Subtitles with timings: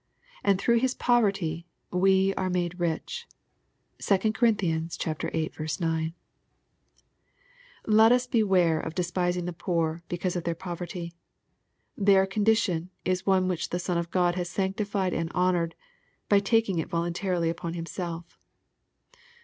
[0.43, 3.27] And through His poverty we are made rich.
[3.99, 4.51] (2 Cor.
[4.51, 4.79] viii.
[5.79, 6.13] 9.)
[7.85, 11.13] Let us beware of despising the poor, because of their poverty.
[11.95, 15.75] Their condition is one which the Son of God has sanctified and honored,
[16.29, 18.39] by taking it voluntarily on Himself.